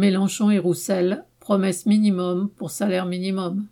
Mélenchon 0.00 0.50
et 0.50 0.58
Roussel, 0.58 1.26
promesse 1.40 1.84
minimum 1.84 2.48
pour 2.56 2.70
salaire 2.70 3.04
minimum. 3.04 3.66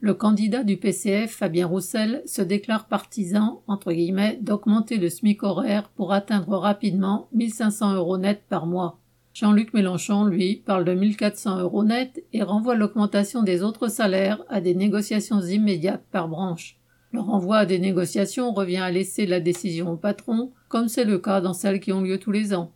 Le 0.00 0.12
candidat 0.12 0.64
du 0.64 0.76
PCF, 0.76 1.36
Fabien 1.36 1.68
Roussel, 1.68 2.20
se 2.26 2.42
déclare 2.42 2.88
partisan, 2.88 3.62
entre 3.68 3.92
guillemets, 3.92 4.40
d'augmenter 4.42 4.96
le 4.96 5.08
SMIC 5.08 5.44
horaire 5.44 5.88
pour 5.90 6.12
atteindre 6.12 6.58
rapidement 6.58 7.28
1500 7.34 7.94
euros 7.94 8.18
net 8.18 8.42
par 8.48 8.66
mois. 8.66 8.98
Jean-Luc 9.34 9.72
Mélenchon, 9.72 10.24
lui, 10.24 10.56
parle 10.56 10.84
de 10.84 10.94
1400 10.94 11.60
euros 11.60 11.84
net 11.84 12.24
et 12.32 12.42
renvoie 12.42 12.74
l'augmentation 12.74 13.44
des 13.44 13.62
autres 13.62 13.86
salaires 13.86 14.42
à 14.48 14.60
des 14.60 14.74
négociations 14.74 15.42
immédiates 15.42 16.04
par 16.10 16.26
branche. 16.26 16.76
Le 17.12 17.20
renvoi 17.20 17.58
à 17.58 17.66
des 17.66 17.78
négociations 17.78 18.52
revient 18.52 18.78
à 18.78 18.90
laisser 18.90 19.26
la 19.26 19.38
décision 19.38 19.92
au 19.92 19.96
patron, 19.96 20.50
comme 20.68 20.88
c'est 20.88 21.04
le 21.04 21.20
cas 21.20 21.40
dans 21.40 21.54
celles 21.54 21.78
qui 21.78 21.92
ont 21.92 22.00
lieu 22.00 22.18
tous 22.18 22.32
les 22.32 22.52
ans. 22.52 22.72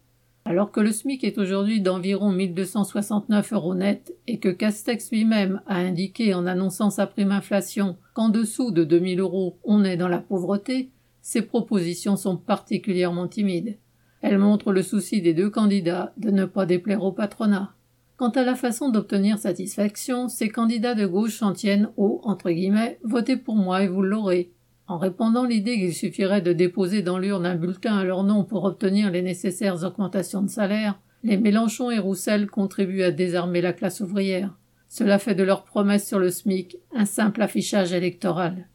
Alors 0.57 0.73
que 0.73 0.81
le 0.81 0.91
SMIC 0.91 1.23
est 1.23 1.37
aujourd'hui 1.37 1.83
d'environ 1.83 2.33
1269 2.33 3.53
euros 3.53 3.75
net 3.75 4.17
et 4.27 4.39
que 4.39 4.49
Castex 4.49 5.11
lui-même 5.11 5.61
a 5.67 5.77
indiqué 5.77 6.33
en 6.33 6.47
annonçant 6.47 6.89
sa 6.89 7.07
prime 7.07 7.31
inflation 7.31 7.99
qu'en 8.15 8.31
dessous 8.31 8.71
de 8.71 8.83
2000 8.83 9.21
euros 9.21 9.59
on 9.65 9.85
est 9.85 9.99
dans 9.99 10.09
la 10.09 10.19
pauvreté, 10.19 10.93
ces 11.21 11.43
propositions 11.43 12.17
sont 12.17 12.39
particulièrement 12.39 13.29
timides. 13.29 13.77
Elles 14.23 14.39
montrent 14.39 14.73
le 14.73 14.81
souci 14.81 15.21
des 15.21 15.35
deux 15.35 15.51
candidats 15.51 16.15
de 16.17 16.31
ne 16.31 16.47
pas 16.47 16.65
déplaire 16.65 17.05
au 17.05 17.13
patronat. 17.13 17.75
Quant 18.17 18.31
à 18.31 18.43
la 18.43 18.55
façon 18.55 18.89
d'obtenir 18.89 19.37
satisfaction, 19.39 20.31
ces 20.31 20.49
candidats 20.49 20.95
de 20.95 21.05
gauche 21.05 21.37
s'en 21.37 21.53
tiennent 21.53 21.91
au 21.99 22.23
entre 22.25 22.51
guillemets 22.51 22.99
votez 23.05 23.37
pour 23.37 23.57
moi 23.57 23.83
et 23.83 23.89
vous 23.89 24.01
l'aurez 24.01 24.55
en 24.89 24.99
répandant 24.99 25.45
l'idée 25.45 25.79
qu'il 25.79 25.95
suffirait 25.95 26.43
de 26.43 26.53
déposer 26.53 27.03
dans 27.03 27.19
l'urne 27.19 27.47
un 27.47 27.57
bulletin 27.57 27.97
à 27.99 28.05
leur 28.05 28.23
nom 28.23 28.45
pour 28.45 28.65
obtenir 28.65 29.11
les 29.11 29.23
nécessaires 29.23 29.83
augmentations 29.85 30.43
de 30.43 30.51
salaire, 30.51 31.01
les 31.25 31.37
Mélenchon 31.37 31.91
et 31.91 31.99
Roussel 31.99 32.47
contribuent 32.47 33.03
à 33.03 33.11
désarmer 33.11 33.61
la 33.61 33.73
classe 33.73 34.01
ouvrière. 34.01 34.57
Cela 34.89 35.19
fait 35.19 35.35
de 35.35 35.43
leur 35.43 35.65
promesse 35.65 36.07
sur 36.07 36.19
le 36.19 36.31
SMIC 36.31 36.77
un 36.95 37.05
simple 37.05 37.43
affichage 37.43 37.93
électoral. 37.93 38.69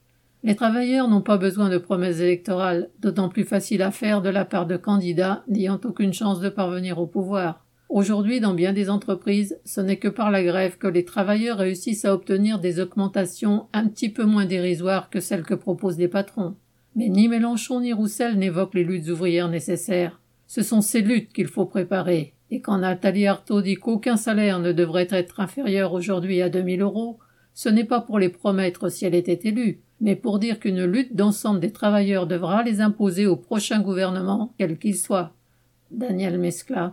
Les 0.44 0.56
travailleurs 0.56 1.08
n'ont 1.08 1.22
pas 1.22 1.38
besoin 1.38 1.70
de 1.70 1.78
promesses 1.78 2.20
électorales, 2.20 2.90
d'autant 3.00 3.30
plus 3.30 3.44
faciles 3.44 3.84
à 3.84 3.92
faire 3.92 4.22
de 4.22 4.30
la 4.30 4.44
part 4.44 4.66
de 4.66 4.76
candidats 4.76 5.44
n'ayant 5.48 5.80
aucune 5.84 6.14
chance 6.14 6.40
de 6.40 6.50
parvenir 6.50 6.98
au 7.00 7.08
pouvoir. 7.08 7.66
Aujourd'hui, 7.92 8.40
dans 8.40 8.54
bien 8.54 8.72
des 8.72 8.90
entreprises, 8.90 9.60
ce 9.66 9.82
n'est 9.82 9.98
que 9.98 10.08
par 10.08 10.32
la 10.32 10.42
grève 10.42 10.78
que 10.78 10.88
les 10.88 11.04
travailleurs 11.04 11.58
réussissent 11.58 12.06
à 12.06 12.14
obtenir 12.14 12.58
des 12.58 12.80
augmentations 12.80 13.68
un 13.74 13.86
petit 13.90 14.08
peu 14.08 14.24
moins 14.24 14.46
dérisoires 14.46 15.10
que 15.10 15.20
celles 15.20 15.44
que 15.44 15.56
proposent 15.56 15.98
les 15.98 16.08
patrons. 16.08 16.56
Mais 16.96 17.10
ni 17.10 17.28
Mélenchon 17.28 17.82
ni 17.82 17.92
Roussel 17.92 18.38
n'évoquent 18.38 18.76
les 18.76 18.86
luttes 18.86 19.10
ouvrières 19.10 19.50
nécessaires. 19.50 20.22
Ce 20.48 20.64
sont 20.64 20.80
ces 20.80 21.02
luttes 21.02 21.34
qu'il 21.34 21.48
faut 21.48 21.66
préparer. 21.66 22.34
Et 22.50 22.62
quand 22.62 22.78
Nathalie 22.78 23.28
Arthaud 23.28 23.62
dit 23.62 23.76
qu'aucun 23.76 24.16
salaire 24.16 24.60
ne 24.60 24.72
devrait 24.72 25.10
être 25.12 25.42
inférieur 25.42 25.92
aujourd'hui 25.92 26.42
à 26.42 26.48
2000 26.48 26.84
euros, 26.84 27.20
ce 27.54 27.68
n'est 27.68 27.84
pas 27.84 28.00
pour 28.00 28.20
les 28.20 28.30
promettre 28.30 28.90
si 28.90 29.06
elle 29.06 29.16
était 29.16 29.50
élue, 29.50 29.82
mais 30.00 30.16
pour 30.16 30.40
dire 30.40 30.62
qu'une 30.62 30.86
lutte 30.86 31.18
d'ensemble 31.18 31.60
des 31.60 31.74
travailleurs 31.74 32.26
devra 32.26 32.64
les 32.64 32.80
imposer 32.80 33.26
au 33.26 33.36
prochain 33.36 33.82
gouvernement, 33.82 34.54
quel 34.58 34.78
qu'il 34.80 34.96
soit. 34.96 35.34
Daniel 35.92 36.40
Mescla. 36.40 36.90